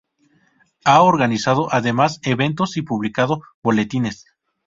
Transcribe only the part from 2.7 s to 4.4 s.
y publicado boletines.